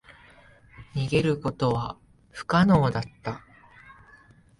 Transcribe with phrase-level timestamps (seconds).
[0.95, 1.95] 逃げることは
[2.31, 3.43] 不可能だった。